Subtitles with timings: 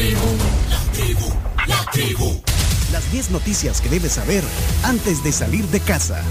[0.00, 0.36] tribu,
[0.70, 1.28] la tribu,
[1.68, 2.90] la.
[2.90, 4.42] Las 10 noticias que debes saber
[4.82, 6.22] antes de salir de casa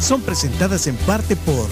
[0.00, 1.68] son presentadas en parte por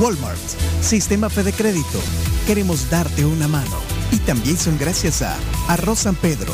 [0.00, 0.40] Walmart,
[0.82, 2.00] Sistema Fede Crédito.
[2.48, 3.78] Queremos darte una mano.
[4.10, 5.36] Y también son gracias a
[5.68, 6.52] Arroz San Pedro.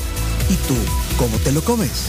[0.51, 0.75] ¿Y tú,
[1.17, 2.09] cómo te lo comes?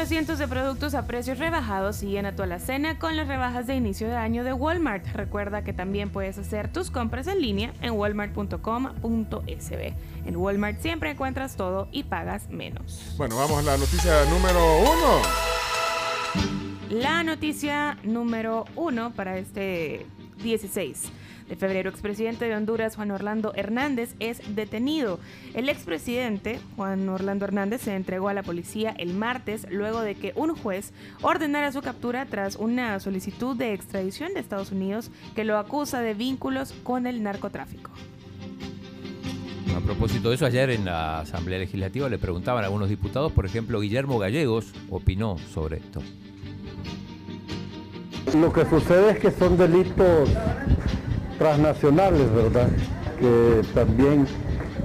[0.00, 3.74] Los cientos de productos a precios rebajados y llena tu alacena con las rebajas de
[3.74, 5.06] inicio de año de Walmart.
[5.08, 9.94] Recuerda que también puedes hacer tus compras en línea en walmart.com.sb.
[10.24, 13.12] En Walmart siempre encuentras todo y pagas menos.
[13.18, 15.20] Bueno, vamos a la noticia número uno.
[16.88, 20.06] La noticia número uno para este
[20.42, 21.12] 16
[21.50, 25.18] de febrero, expresidente de Honduras, Juan Orlando Hernández, es detenido.
[25.52, 30.32] El expresidente, Juan Orlando Hernández, se entregó a la policía el martes luego de que
[30.36, 35.58] un juez ordenara su captura tras una solicitud de extradición de Estados Unidos que lo
[35.58, 37.90] acusa de vínculos con el narcotráfico.
[39.76, 43.44] A propósito de eso, ayer en la Asamblea Legislativa le preguntaban a algunos diputados, por
[43.44, 46.00] ejemplo, Guillermo Gallegos opinó sobre esto.
[48.36, 50.28] Lo que sucede es que son delitos
[51.40, 52.68] transnacionales, ¿verdad?
[53.18, 54.26] Que también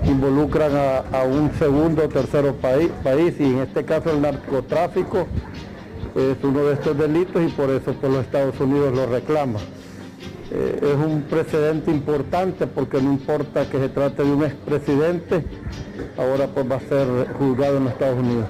[0.05, 0.71] involucran
[1.11, 5.27] a, un segundo o tercero país, país y en este caso el narcotráfico
[6.15, 9.59] es uno de estos delitos y por eso por los Estados Unidos lo reclama.
[10.49, 15.43] Eh, es un precedente importante porque no importa que se trate de un expresidente,
[16.17, 18.45] ahora pues va a ser juzgado en los Estados Unidos.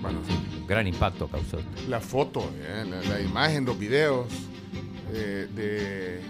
[0.00, 1.58] Bueno, sí, gran impacto causó.
[1.88, 4.51] La foto, eh, la, la imagen, los videos.
[5.14, 6.20] Eh, de,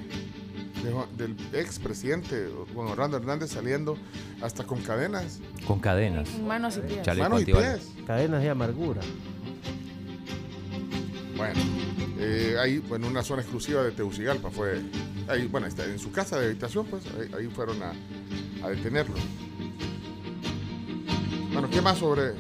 [1.17, 3.97] del expresidente Juan Orlando Hernández saliendo
[4.41, 5.39] hasta con cadenas.
[5.67, 6.29] Con cadenas.
[6.41, 7.07] Manos y pies.
[7.17, 7.93] Manos y pies.
[8.07, 9.01] Cadenas de amargura.
[11.37, 11.61] Bueno,
[12.19, 14.81] eh, ahí en una zona exclusiva de Tegucigalpa fue,
[15.29, 17.05] ahí, bueno, en su casa de habitación, pues
[17.37, 17.93] ahí, fueron a,
[18.65, 19.17] a, detenerlo.
[21.53, 22.33] Bueno, ¿qué más sobre?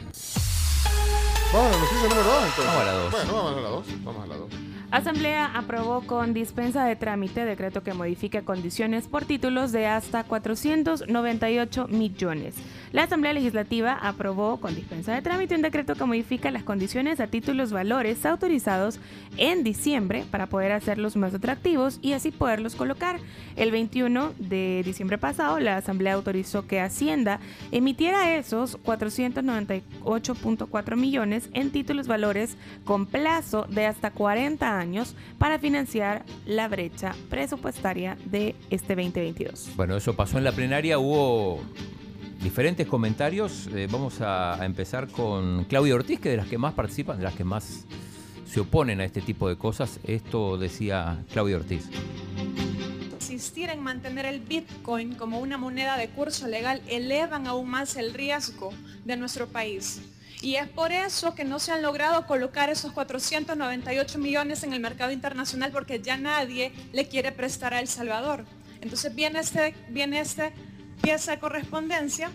[1.52, 2.67] Vamos a la noticia número 2 entonces.
[2.67, 3.12] Vamos a la 2.
[3.12, 3.86] Bueno, vamos a la 2.
[4.05, 4.71] Vamos a la 2.
[4.92, 11.89] Asamblea aprobó con dispensa de trámite decreto que modifica condiciones por títulos de hasta 498
[11.89, 12.57] millones.
[12.92, 17.27] La Asamblea Legislativa aprobó con dispensa de trámite un decreto que modifica las condiciones a
[17.27, 19.01] títulos valores autorizados
[19.39, 23.19] en diciembre para poder hacerlos más atractivos y así poderlos colocar.
[23.57, 31.70] El 21 de diciembre pasado, la Asamblea autorizó que Hacienda emitiera esos 498.4 millones en
[31.70, 38.97] títulos valores con plazo de hasta 40 años para financiar la brecha presupuestaria de este
[38.97, 39.70] 2022.
[39.77, 41.63] Bueno, eso pasó en la plenaria, hubo
[42.42, 43.69] diferentes comentarios.
[43.75, 47.35] Eh, vamos a, empezar con Claudia Ortiz, que de las que más participan, de las
[47.35, 47.85] que más
[48.47, 50.01] se oponen a este tipo de cosas.
[50.05, 51.89] Esto decía Claudia Ortiz.
[53.13, 58.13] Insistir en mantener el Bitcoin como una moneda de curso legal elevan aún más el
[58.13, 58.70] riesgo
[59.05, 60.03] de nuestro país.
[60.42, 64.80] Y es por eso que no se han logrado colocar esos 498 millones en el
[64.80, 68.45] mercado internacional porque ya nadie le quiere prestar a El Salvador.
[68.80, 70.53] Entonces viene este, viene este
[71.02, 72.30] pieza de correspondencia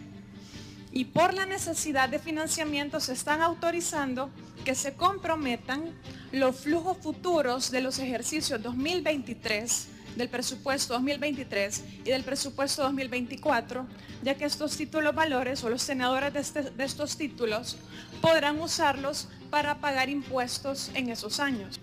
[0.92, 4.30] y por la necesidad de financiamiento se están autorizando
[4.66, 5.94] que se comprometan
[6.32, 13.86] los flujos futuros de los ejercicios 2023 del presupuesto 2023 y del presupuesto 2024,
[14.24, 17.78] ya que estos títulos valores o los senadores de, este, de estos títulos
[18.22, 21.80] podrán usarlos para pagar impuestos en esos años.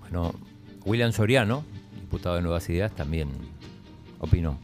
[0.00, 0.34] Bueno,
[0.84, 1.64] William Soriano,
[1.98, 3.30] diputado de Nuevas Ideas, también
[4.18, 4.58] opinó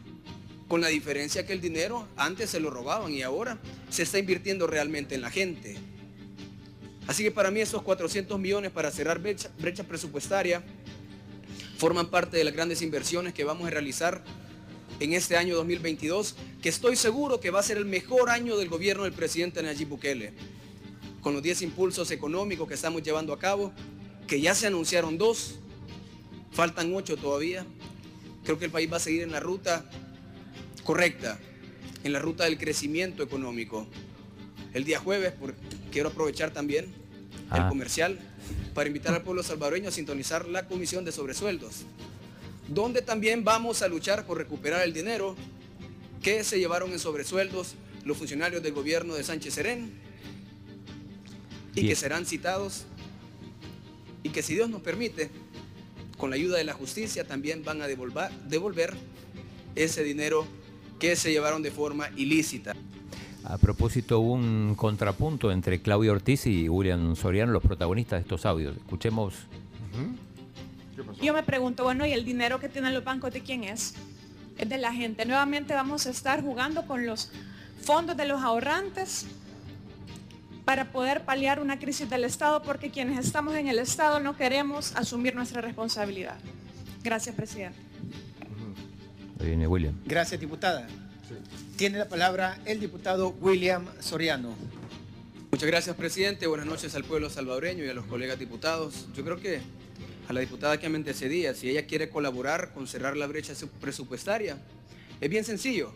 [0.68, 4.66] con la diferencia que el dinero antes se lo robaban y ahora se está invirtiendo
[4.66, 5.76] realmente en la gente.
[7.06, 10.64] Así que para mí esos 400 millones para cerrar brecha, presupuestaria
[11.78, 14.24] forman parte de las grandes inversiones que vamos a realizar
[14.98, 18.68] en este año 2022, que estoy seguro que va a ser el mejor año del
[18.68, 20.32] gobierno del presidente Nayib Bukele.
[21.20, 23.72] Con los 10 impulsos económicos que estamos llevando a cabo,
[24.26, 25.56] que ya se anunciaron dos,
[26.50, 27.66] faltan ocho todavía.
[28.44, 29.84] Creo que el país va a seguir en la ruta
[30.86, 31.38] correcta
[32.04, 33.86] en la ruta del crecimiento económico.
[34.72, 35.34] El día jueves,
[35.90, 36.84] quiero aprovechar también
[37.52, 37.68] el ah.
[37.68, 38.18] comercial
[38.72, 41.82] para invitar al pueblo salvadoreño a sintonizar la comisión de sobresueldos,
[42.68, 45.34] donde también vamos a luchar por recuperar el dinero
[46.22, 47.74] que se llevaron en sobresueldos
[48.04, 49.92] los funcionarios del gobierno de Sánchez Serén
[51.74, 52.84] y que serán citados
[54.22, 55.30] y que si Dios nos permite,
[56.16, 58.94] con la ayuda de la justicia también van a devolver, devolver
[59.74, 60.46] ese dinero
[60.98, 62.74] que se llevaron de forma ilícita.
[63.44, 68.44] A propósito, hubo un contrapunto entre Claudio Ortiz y William Soriano, los protagonistas de estos
[68.44, 68.76] audios.
[68.76, 69.34] Escuchemos.
[71.22, 73.94] Yo me pregunto, bueno, ¿y el dinero que tienen los bancos de quién es?
[74.58, 75.24] Es de la gente.
[75.26, 77.30] Nuevamente vamos a estar jugando con los
[77.82, 79.26] fondos de los ahorrantes
[80.64, 84.96] para poder paliar una crisis del Estado porque quienes estamos en el Estado no queremos
[84.96, 86.36] asumir nuestra responsabilidad.
[87.04, 87.85] Gracias, presidente.
[89.44, 89.94] Viene William.
[90.04, 90.86] Gracias, diputada.
[91.76, 94.54] Tiene la palabra el diputado William Soriano.
[95.50, 96.46] Muchas gracias, presidente.
[96.46, 99.06] Buenas noches al pueblo salvadoreño y a los colegas diputados.
[99.14, 99.60] Yo creo que
[100.28, 104.58] a la diputada que me antecedía, si ella quiere colaborar con cerrar la brecha presupuestaria,
[105.20, 105.92] es bien sencillo.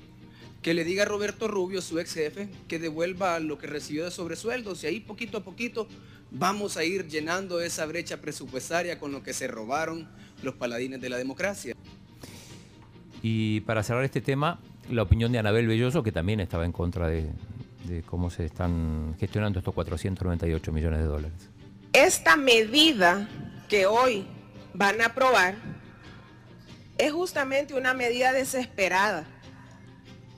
[0.63, 4.11] Que le diga a Roberto Rubio, su ex jefe, que devuelva lo que recibió de
[4.11, 5.89] sobresueldos y ahí poquito a poquito
[6.31, 10.09] vamos a ir llenando esa brecha presupuestaria con lo que se robaron
[10.43, 11.75] los paladines de la democracia.
[13.23, 17.09] Y para cerrar este tema, la opinión de Anabel Belloso, que también estaba en contra
[17.09, 17.31] de,
[17.85, 21.49] de cómo se están gestionando estos 498 millones de dólares.
[21.93, 23.29] Esta medida
[23.69, 24.27] que hoy
[24.75, 25.55] van a aprobar
[26.99, 29.25] es justamente una medida desesperada,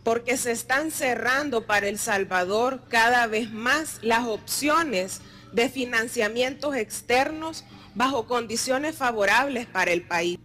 [0.05, 5.20] porque se están cerrando para El Salvador cada vez más las opciones
[5.52, 7.64] de financiamientos externos
[7.94, 10.38] bajo condiciones favorables para el país.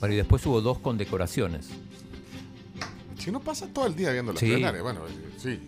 [0.00, 1.68] Bueno, y después hubo dos condecoraciones.
[3.18, 4.46] Si no pasa todo el día viendo la Sí.
[4.46, 5.00] plenaria, bueno,
[5.38, 5.60] sí.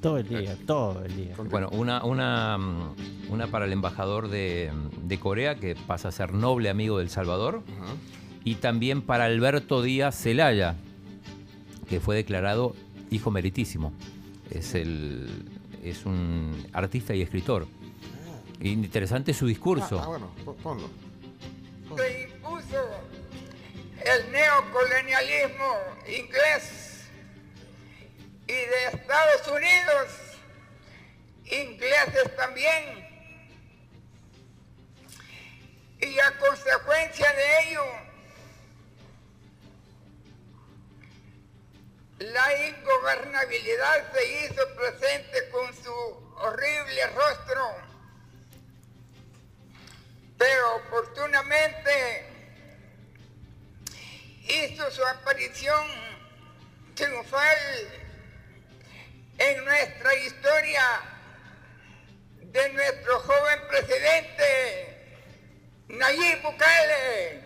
[0.00, 1.34] Todo el día, todo el día.
[1.50, 2.94] Bueno, una, una, mm,
[3.30, 4.70] una para el embajador de,
[5.02, 7.92] de Corea, que pasa a ser noble amigo del Salvador, Ajá.
[8.44, 10.74] y también para Alberto Díaz Celaya,
[11.88, 12.74] que fue declarado
[13.10, 13.92] hijo meritísimo.
[14.50, 15.28] Es, el,
[15.82, 17.66] es un artista y escritor.
[18.60, 20.00] Interesante su discurso.
[20.02, 20.88] Ah, bueno, po- ponlo.
[24.04, 27.04] El neocolonialismo inglés
[28.46, 30.08] y de Estados Unidos,
[31.46, 33.02] ingleses también.
[36.00, 37.84] Y a consecuencia de ello,
[42.18, 45.92] la ingobernabilidad se hizo presente con su
[46.36, 47.74] horrible rostro.
[50.36, 52.23] Pero oportunamente
[55.10, 55.86] aparición
[56.94, 57.58] triunfal
[59.38, 60.82] en nuestra historia
[62.40, 64.94] de nuestro joven presidente
[65.88, 67.40] Nayib Bukele,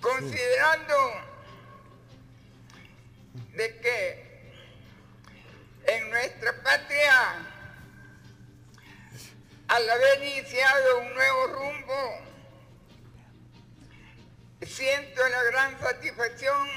[0.00, 0.94] considerando
[3.54, 4.24] de que
[5.86, 7.46] en nuestra patria,
[9.68, 12.18] al haber iniciado un nuevo rumbo,
[14.66, 16.68] siento la gran satisfacción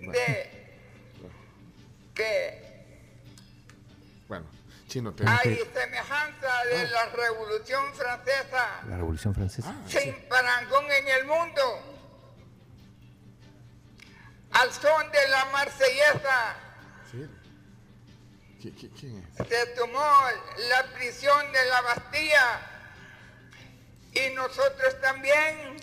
[0.00, 0.50] de
[2.14, 2.68] que
[4.28, 4.46] Bueno,
[4.88, 9.74] chino, te hay semejanza de la Revolución Francesa La Revolución Francesa.
[9.86, 11.94] sin parangón en el mundo.
[14.52, 16.56] Al son de la marsellesa
[17.10, 17.26] Sí.
[18.60, 19.46] ¿Qui- qui- ¿Quién es?
[19.48, 20.02] se tomó
[20.70, 22.60] la prisión de la Bastilla
[24.12, 25.76] y nosotros también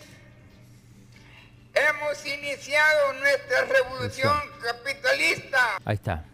[1.74, 5.78] hemos iniciado nuestra revolución capitalista.
[5.86, 6.26] Ahí está.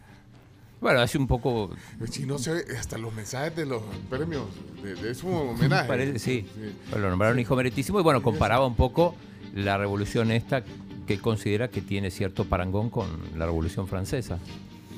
[0.81, 1.69] Bueno, hace un poco.
[2.01, 4.45] El chino se ve hasta los mensajes de los premios.
[4.83, 5.87] De, de- es un homenaje.
[5.87, 6.45] Parece, sí.
[6.89, 9.15] Bueno, lo nombraron hijo meritísimo y bueno, comparaba un poco
[9.53, 10.63] la revolución esta
[11.05, 13.07] que él considera que tiene cierto parangón con
[13.37, 14.39] la revolución francesa.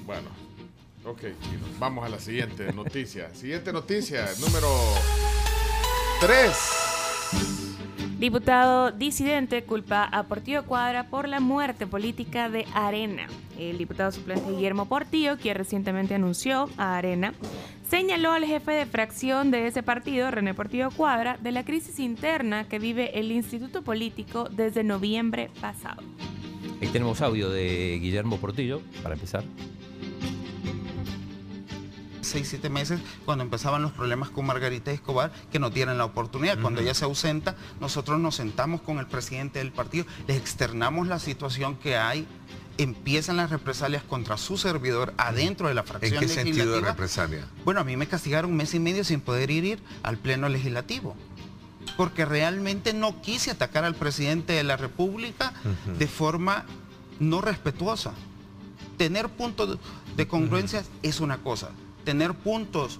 [0.05, 0.29] Bueno,
[1.05, 1.21] ok.
[1.79, 3.33] Vamos a la siguiente noticia.
[3.35, 4.67] Siguiente noticia, número
[6.21, 6.51] 3.
[8.23, 13.27] Diputado disidente culpa a Portillo Cuadra por la muerte política de Arena.
[13.59, 17.33] El diputado suplente Guillermo Portillo, quien recientemente anunció a Arena,
[17.85, 22.63] señaló al jefe de fracción de ese partido, René Portillo Cuadra, de la crisis interna
[22.69, 26.01] que vive el instituto político desde noviembre pasado.
[26.81, 29.43] Ahí tenemos audio de Guillermo Portillo, para empezar.
[32.33, 36.59] Seis, siete meses cuando empezaban los problemas con Margarita Escobar, que no tienen la oportunidad.
[36.59, 41.19] Cuando ella se ausenta, nosotros nos sentamos con el presidente del partido, le externamos la
[41.19, 42.27] situación que hay,
[42.79, 46.91] empiezan las represalias contra su servidor adentro de la ¿En fracción qué sentido de legislativa.
[46.91, 47.47] represalia?
[47.63, 50.49] Bueno, a mí me castigaron un mes y medio sin poder ir, ir al pleno
[50.49, 51.15] legislativo.
[51.97, 55.53] Porque realmente no quise atacar al presidente de la República
[55.99, 56.65] de forma
[57.19, 58.13] no respetuosa.
[58.97, 59.77] Tener puntos
[60.15, 61.69] de congruencia es una cosa,
[62.03, 62.99] tener puntos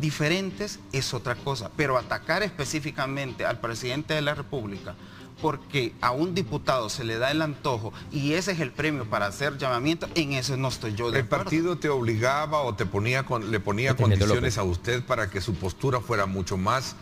[0.00, 4.94] diferentes es otra cosa, pero atacar específicamente al presidente de la República
[5.40, 9.26] porque a un diputado se le da el antojo y ese es el premio para
[9.26, 11.44] hacer llamamiento, en eso no estoy yo de ¿El acuerdo.
[11.44, 14.58] partido te obligaba o te ponía con, le ponía Este condiciones López.
[14.58, 16.96] a usted para que su postura fuera mucho más,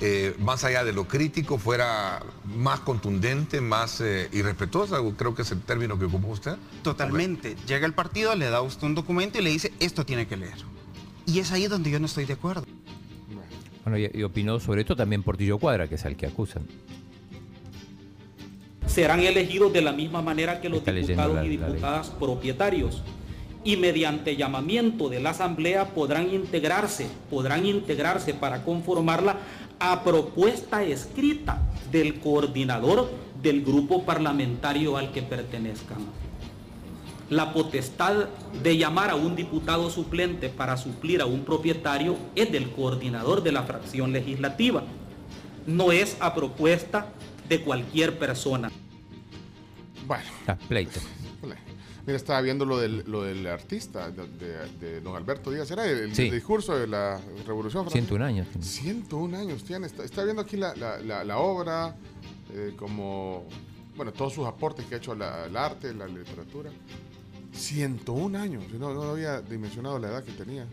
[0.00, 2.22] eh, más allá de lo crítico, fuera
[2.56, 4.98] más contundente, más eh, irrespetuosa?
[5.16, 6.56] Creo que es el término que ocupó usted.
[6.82, 7.56] Totalmente.
[7.68, 10.36] Llega el partido, le da a usted un documento y le dice, esto tiene que
[10.36, 10.75] leer.
[11.26, 12.64] Y es ahí donde yo no estoy de acuerdo.
[13.84, 16.62] Bueno, y, y opinó sobre esto también Portillo Cuadra, que es al que acusan.
[18.86, 23.02] serán elegidos de la misma manera que los Está diputados la- y diputadas propietarios.
[23.62, 29.38] Y mediante llamamiento de la Asamblea podrán integrarse, podrán integrarse para conformarla
[29.80, 31.60] a propuesta escrita
[31.92, 33.10] del coordinador
[33.42, 35.98] del grupo parlamentario al que pertenezcan.
[37.30, 38.28] La potestad
[38.62, 43.50] de llamar a un diputado suplente para suplir a un propietario es del coordinador de
[43.52, 44.84] la fracción legislativa.
[45.66, 47.08] No es a propuesta
[47.48, 48.70] de cualquier persona.
[50.06, 50.24] Bueno.
[50.46, 51.00] Ah, pleito.
[52.06, 55.84] Mira, estaba viendo lo del, lo del artista, de, de- de don Alberto Díaz, era
[55.84, 56.26] el, Sí.
[56.26, 58.06] el discurso de la Revolución Francesa.
[58.06, 58.46] 101 años.
[58.60, 59.88] 101 años tiene.
[59.88, 61.96] Está, está viendo aquí la, la- la- la obra,
[62.54, 63.44] eh, como,
[63.96, 66.70] bueno, todos sus aportes que ha hecho al al arte, la literatura.
[67.56, 68.64] 101 años.
[68.78, 70.66] No, no había dimensionado la edad que tenía.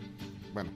[0.52, 0.70] Bueno,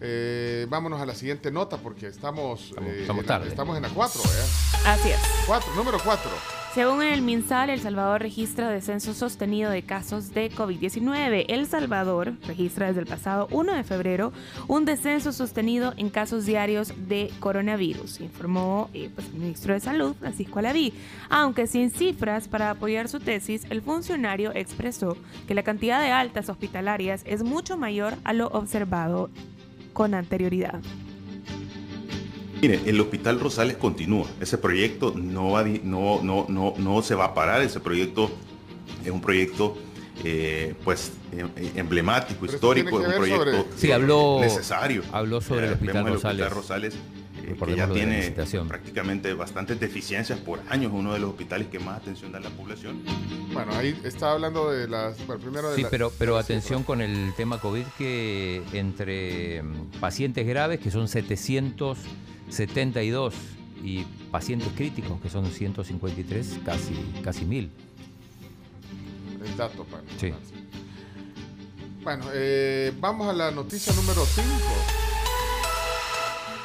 [0.00, 3.48] eh, vámonos a la siguiente nota porque estamos, eh, estamos en la- tarde.
[3.48, 4.20] estamos en la 4.
[4.20, 4.86] ¿eh?
[4.86, 5.18] Así es.
[5.46, 6.30] Cuatro, número 4.
[6.74, 11.44] Según el MinSal, El Salvador registra descenso sostenido de casos de COVID-19.
[11.48, 14.32] El Salvador registra desde el pasado 1 de febrero
[14.68, 20.16] un descenso sostenido en casos diarios de coronavirus, informó eh, pues, el ministro de Salud,
[20.18, 20.94] Francisco Alaví.
[21.28, 26.48] Aunque sin cifras para apoyar su tesis, el funcionario expresó que la cantidad de altas
[26.48, 29.28] hospitalarias es mucho mayor a lo observado
[29.92, 30.80] con anterioridad.
[32.60, 34.26] Mire, el Hospital Rosales continúa.
[34.40, 37.60] Ese proyecto no, va, no, no, no, no se va a parar.
[37.62, 38.30] Ese proyecto
[39.04, 39.76] es un proyecto
[40.24, 45.02] eh, pues em- emblemático, Pero histórico, es un proyecto sobre- Sí, habló- necesario.
[45.10, 46.40] habló sobre el Eh, Hospital vemos el Rosales.
[46.46, 46.94] Hospital Rosales,
[47.42, 48.30] que ya tiene
[48.68, 52.50] prácticamente bastantes deficiencias por años, uno de los hospitales que más atención da a la
[52.50, 53.02] población.
[53.52, 55.24] Bueno, ahí estaba hablando de las.
[55.26, 59.62] Bueno, primero de Sí, la- pero, pero de atención con el tema COVID que entre
[59.62, 63.34] mm, pacientes graves, que son 772,
[63.84, 66.94] y pacientes críticos, que son 153, casi,
[67.24, 67.68] casi mil.
[69.44, 70.04] El dato, para.
[70.20, 70.32] Sí.
[72.04, 74.46] Bueno, eh, vamos a la noticia número 5.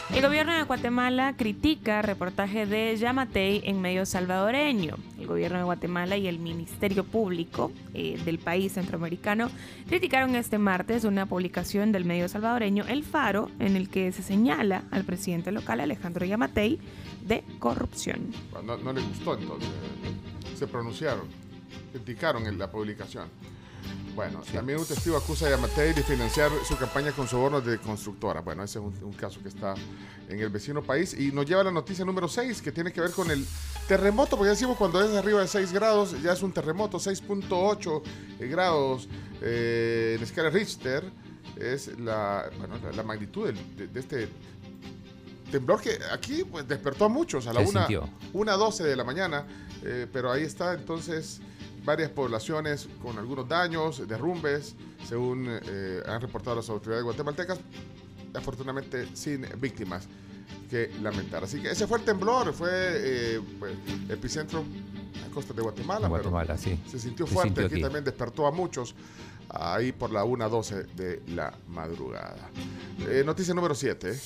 [0.10, 4.96] El gobierno de Guatemala critica reportaje de Yamatei en medio salvadoreño.
[5.20, 9.52] El gobierno de Guatemala y el Ministerio Público eh, del país centroamericano
[9.88, 14.86] criticaron este martes una publicación del medio salvadoreño El Faro en el que se señala
[14.92, 16.80] al presidente local Alejandro Yamatei
[17.22, 18.32] de corrupción.
[18.66, 19.70] No, no gustó entonces.
[20.58, 21.28] Se pronunciaron,
[21.92, 23.28] criticaron en la publicación.
[24.18, 28.42] Bueno, también un testigo acusa a Yamatei de financiar su campaña con sobornos de constructora.
[28.42, 29.76] Bueno, ese es un, un caso que está
[30.28, 31.14] en el vecino país.
[31.14, 33.46] Y nos lleva a la noticia número 6, que tiene que ver con el
[33.88, 38.02] terremoto, porque ya decimos cuando es arriba de 6 grados, ya es un terremoto, 6.8
[38.50, 39.08] grados
[39.44, 41.04] eh, en escala Richter.
[41.56, 44.30] Es la, bueno, la, la magnitud de, de este
[45.52, 48.10] temblor que aquí pues, despertó a muchos a la Se una, sintió.
[48.34, 49.46] 1.12 de la mañana,
[49.84, 51.40] eh, pero ahí está entonces
[51.88, 54.76] varias poblaciones con algunos daños, derrumbes,
[55.08, 57.60] según eh, han reportado las autoridades guatemaltecas,
[58.34, 60.06] afortunadamente sin víctimas
[60.70, 61.46] que lamentar.
[61.46, 63.74] Así que ese fue el temblor, fue eh, pues,
[64.10, 64.66] epicentro
[65.26, 66.78] a costa de Guatemala, pero Guatemala, sí.
[66.92, 67.82] se sintió Se fuerte, sintió aquí, aquí.
[67.82, 68.94] también despertó a muchos
[69.50, 72.50] ahí por la 1.12 de la madrugada.
[73.08, 74.20] Eh, noticia número 7.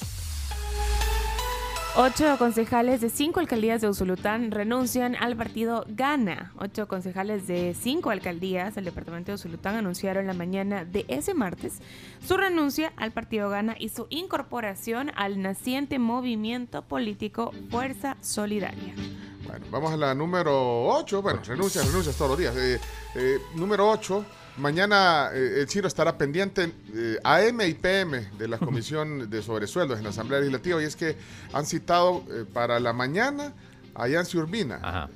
[1.97, 6.53] Ocho concejales de cinco alcaldías de Usulután renuncian al partido Gana.
[6.57, 11.79] Ocho concejales de cinco alcaldías del departamento de Usulután anunciaron la mañana de ese martes
[12.25, 18.93] su renuncia al partido Gana y su incorporación al naciente movimiento político Fuerza Solidaria.
[19.45, 21.21] Bueno, vamos a la número 8.
[21.21, 22.55] Bueno, renuncias, renuncias todos los días.
[22.55, 22.79] Eh,
[23.15, 24.25] eh, número 8.
[24.57, 29.97] Mañana eh, el Chiro estará pendiente eh, AM y PM de la Comisión de Sobresueldos
[29.97, 31.15] en la Asamblea Legislativa y es que
[31.53, 33.53] han citado eh, para la mañana
[33.95, 35.09] a Yancy Urbina,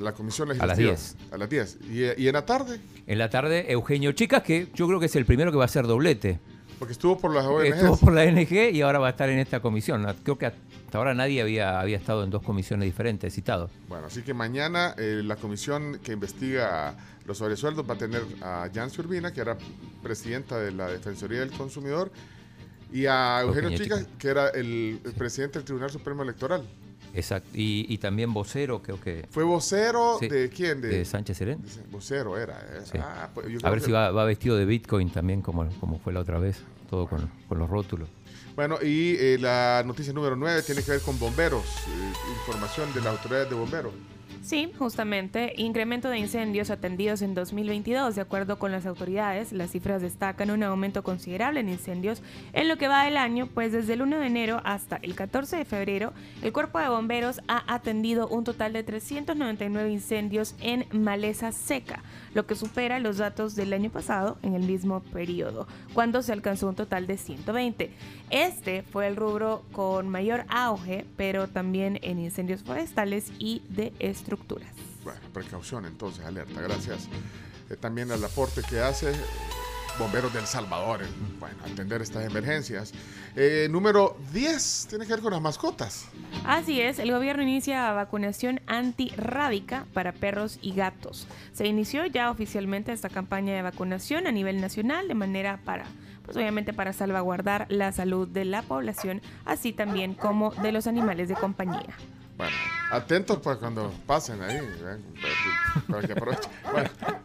[0.00, 0.90] la Comisión A las Legislativa.
[0.90, 1.32] 10.
[1.32, 1.78] A las 10.
[1.90, 2.80] ¿Y, y en la tarde?
[3.06, 5.66] En la tarde, Eugenio Chicas, que yo creo que es el primero que va a
[5.66, 6.38] hacer doblete.
[6.82, 7.76] Porque estuvo por las ONGs.
[7.76, 10.04] Estuvo por la NG y ahora va a estar en esta comisión.
[10.24, 13.70] Creo que hasta ahora nadie había, había estado en dos comisiones diferentes citado.
[13.88, 18.66] Bueno, así que mañana eh, la comisión que investiga los sobresueldos va a tener a
[18.66, 19.56] Yancy Urbina, que era
[20.02, 22.10] presidenta de la Defensoría del Consumidor,
[22.92, 26.66] y a Eugenio Chicas, que era el, el presidente del Tribunal Supremo Electoral.
[27.14, 27.48] Exacto.
[27.54, 29.26] Y, y también vocero, creo que.
[29.30, 30.80] ¿Fue vocero Sí, de quién?
[30.80, 31.58] De, de Sánchez Serén.
[31.90, 32.58] Vocero era.
[32.60, 32.80] ¿eh?
[32.90, 32.98] Sí.
[33.00, 35.98] Ah, pues yo A ver que- si va, va vestido de Bitcoin también, como, como
[35.98, 38.08] fue la otra vez, todo con, con los rótulos.
[38.54, 41.64] Bueno, y eh, la noticia número 9 tiene que ver con bomberos.
[41.64, 43.92] eh, información de la autoridad de bomberos.
[44.40, 48.14] Sí, justamente, incremento de incendios atendidos en 2022.
[48.14, 52.22] De acuerdo con las autoridades, las cifras destacan un aumento considerable en incendios
[52.52, 55.56] en lo que va del año, pues desde el 1 de enero hasta el 14
[55.56, 56.12] de febrero,
[56.42, 62.02] el Cuerpo de Bomberos ha atendido un total de 399 incendios en maleza seca,
[62.34, 66.68] lo que supera los datos del año pasado en el mismo periodo, cuando se alcanzó
[66.68, 67.90] un total de 120.
[68.30, 74.68] Este fue el rubro con mayor auge, pero también en incendios forestales y de estructuras.
[75.04, 76.60] Bueno, precaución entonces, alerta.
[76.60, 77.08] Gracias
[77.70, 79.16] eh, también al aporte que hace eh,
[79.98, 82.92] Bomberos del Salvador en bueno, atender estas emergencias.
[83.36, 86.06] Eh, número 10 tiene que ver con las mascotas.
[86.46, 91.26] Así es, el gobierno inicia vacunación antirrábica para perros y gatos.
[91.52, 95.84] Se inició ya oficialmente esta campaña de vacunación a nivel nacional de manera para,
[96.24, 101.28] pues obviamente para salvaguardar la salud de la población, así también como de los animales
[101.28, 101.96] de compañía.
[102.36, 102.56] Bueno,
[102.90, 105.04] atentos para cuando pasen ahí, ¿ven?
[105.88, 106.50] para, que aprovechen.
[106.72, 107.18] Bueno, bueno.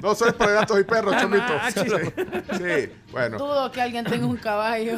[0.00, 1.54] No soy para gatos y perros, Ah, chomito.
[1.56, 1.98] máchalo.
[1.98, 2.12] Sí,
[2.58, 3.38] sí, bueno.
[3.38, 4.92] Dudo que alguien tenga un caballo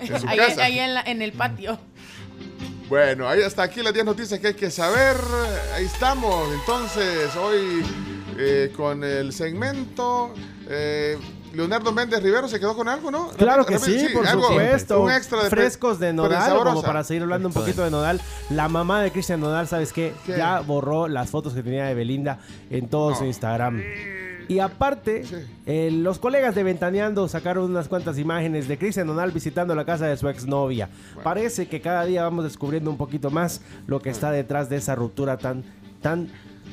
[0.00, 0.64] En su ahí, casa.
[0.64, 1.78] ahí en, la- en el patio.
[2.88, 5.16] Bueno, ahí hasta aquí las 10 noticias que hay que saber.
[5.74, 6.52] Ahí estamos.
[6.54, 7.82] Entonces, hoy
[8.38, 10.34] eh, con el segmento.
[10.68, 11.16] eh,
[11.54, 13.28] Leonardo Méndez Rivero se quedó con algo, ¿no?
[13.30, 15.02] Claro que Rápido, sí, por algo, supuesto.
[15.02, 18.20] Un extra de Frescos de Nodal, como para seguir hablando un poquito de Nodal.
[18.50, 20.14] La mamá de Cristian Nodal, ¿sabes qué?
[20.26, 20.36] ¿Qué?
[20.36, 22.38] Ya borró las fotos que tenía de Belinda
[22.70, 23.82] en todo su Instagram.
[24.48, 25.24] Y aparte,
[25.66, 30.06] eh, los colegas de Ventaneando sacaron unas cuantas imágenes de Cristian Nodal visitando la casa
[30.06, 30.88] de su exnovia.
[31.22, 34.94] Parece que cada día vamos descubriendo un poquito más lo que está detrás de esa
[34.94, 35.64] ruptura tan,
[36.00, 36.30] tan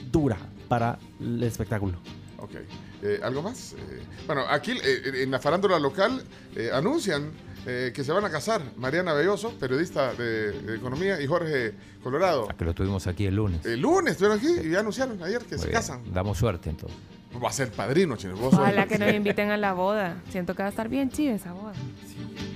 [0.10, 0.38] dura
[0.70, 1.98] para el espectáculo.
[2.46, 2.56] Ok.
[3.04, 3.74] Eh, ¿Algo más?
[3.74, 6.24] Eh, bueno, aquí eh, en la farándula local
[6.56, 7.32] eh, anuncian
[7.66, 11.74] eh, que se van a casar Mariana Belloso, periodista de, de economía, y Jorge
[12.04, 12.48] Colorado.
[12.58, 13.66] Que lo tuvimos aquí el lunes.
[13.66, 15.74] El lunes estuvieron aquí y ya anunciaron ayer que se bien.
[15.74, 16.01] casan.
[16.14, 16.98] Damos suerte entonces.
[17.44, 18.36] Va a ser padrino, chino.
[18.42, 20.22] Ojalá que nos inviten a la boda.
[20.29, 21.74] Siento que va a estar bien chiva esa boda.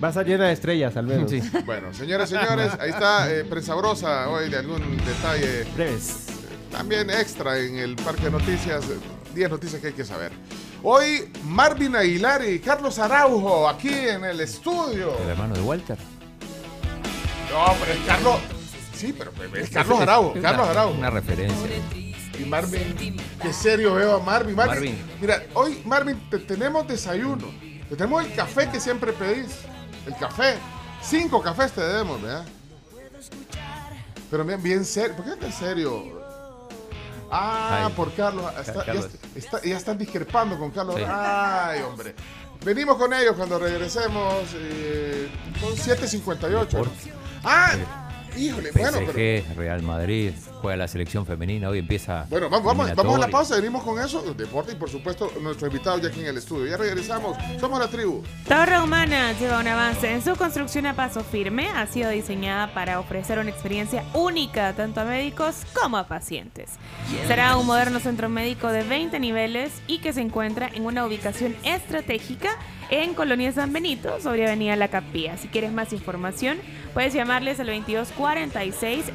[0.01, 1.29] Va a estar llena de estrellas, al menos.
[1.65, 5.65] Bueno, señoras y señores, ahí está eh, Prensa Brosa hoy de algún detalle.
[5.75, 6.27] Breves.
[6.71, 8.85] También extra en el Parque de Noticias.
[9.29, 10.31] Eh, 10 noticias que hay que saber.
[10.83, 15.13] Hoy Marvin Aguilar y Carlos Araujo aquí en el estudio.
[15.23, 15.97] El hermano de Walter.
[17.51, 18.39] No, pero es Carlos.
[18.95, 20.31] Sí, pero es Carlos Araujo.
[20.31, 20.97] Una- Carlos Araujo.
[20.97, 21.69] Una referencia.
[22.39, 24.55] Y Marvin, qué serio veo a Marvin.
[24.55, 25.05] Marvin, Marvin.
[25.19, 27.47] Mira, hoy Marvin te tenemos desayuno.
[27.89, 29.47] Te tenemos el café que siempre pedís.
[30.05, 30.55] El café.
[31.01, 32.45] Cinco cafés te debemos, ¿verdad?
[34.31, 35.15] Pero bien, bien serio.
[35.17, 36.18] ¿Por qué tan serio?
[37.31, 37.93] Ah, Ay.
[37.93, 38.45] por Carlos.
[38.59, 39.07] Está- Carlos.
[39.11, 40.95] Ya, está- ya están discrepando con Carlos.
[40.97, 41.03] Sí.
[41.07, 42.15] Ay, hombre.
[42.65, 44.35] Venimos con ellos cuando regresemos.
[44.55, 46.83] eh, son 7.58.
[47.43, 47.73] Ah,
[48.35, 48.71] híjole.
[48.71, 52.25] Bueno, pero, Real Madrid, juega la selección femenina, hoy empieza.
[52.29, 55.67] Bueno, vamos, vamos, vamos a la pausa, venimos con eso, deporte y por supuesto nuestro
[55.67, 56.67] invitado ya aquí en el estudio.
[56.67, 58.23] Ya regresamos, somos la tribu.
[58.47, 61.69] Torre Humana lleva un avance en su construcción a paso firme.
[61.69, 66.71] Ha sido diseñada para ofrecer una experiencia única tanto a médicos como a pacientes.
[67.27, 71.55] Será un moderno centro médico de 20 niveles y que se encuentra en una ubicación
[71.63, 72.49] estratégica
[72.89, 75.37] en Colonia San Benito, sobre Avenida La Capilla.
[75.37, 76.57] Si quieres más información,
[76.93, 79.05] puedes llamarles al 2246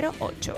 [0.00, 0.54] 0808.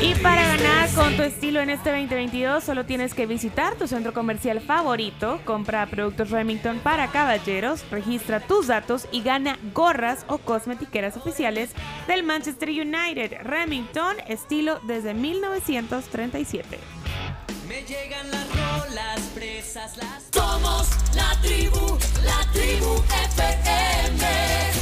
[0.00, 4.12] Y para ganar con tu estilo en este 2022 solo tienes que visitar tu centro
[4.12, 11.16] comercial favorito, compra productos Remington para caballeros, registra tus datos y gana gorras o cosmetiqueras
[11.16, 11.70] oficiales
[12.08, 13.42] del Manchester United.
[13.44, 16.78] Remington, estilo desde 1937.
[17.68, 20.28] Me llegan las rolas presas, las...
[20.32, 24.81] Somos la tribu, la tribu FM.